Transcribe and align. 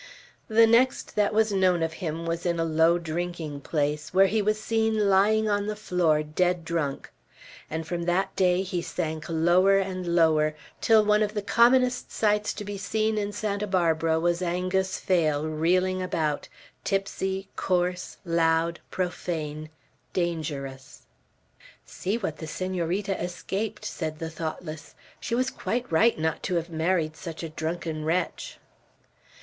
The 0.47 0.65
next 0.65 1.15
that 1.15 1.31
was 1.31 1.51
known 1.51 1.83
of 1.83 1.93
him 2.01 2.25
was 2.25 2.43
in 2.43 2.59
a 2.59 2.65
low 2.65 2.97
drinking 2.97 3.61
place, 3.61 4.11
where 4.11 4.25
he 4.25 4.41
was 4.41 4.59
seen 4.59 5.07
lying 5.09 5.47
on 5.47 5.67
the 5.67 5.75
floor, 5.75 6.23
dead 6.23 6.65
drunk; 6.65 7.11
and 7.69 7.85
from 7.85 8.05
that 8.05 8.35
day 8.35 8.63
he 8.63 8.81
sank 8.81 9.25
lower 9.29 9.77
and 9.77 10.15
lower, 10.15 10.55
till 10.81 11.05
one 11.05 11.21
of 11.21 11.35
the 11.35 11.43
commonest 11.43 12.11
sights 12.11 12.51
to 12.55 12.65
be 12.65 12.79
seen 12.79 13.19
in 13.19 13.31
Santa 13.31 13.67
Barbara 13.67 14.19
was 14.19 14.41
Angus 14.41 14.97
Phail 14.99 15.45
reeling 15.47 16.01
about, 16.01 16.49
tipsy, 16.83 17.49
coarse, 17.55 18.17
loud, 18.25 18.79
profane, 18.89 19.69
dangerous. 20.13 21.03
"See 21.85 22.17
what 22.17 22.37
the 22.37 22.47
Senorita 22.47 23.21
escaped!" 23.23 23.85
said 23.85 24.17
the 24.17 24.31
thoughtless. 24.31 24.95
"She 25.19 25.35
was 25.35 25.51
quite 25.51 25.85
right 25.91 26.17
not 26.17 26.41
to 26.41 26.55
have 26.55 26.71
married 26.71 27.15
such 27.15 27.43
a 27.43 27.49
drunken 27.49 28.03
wretch." 28.03 28.57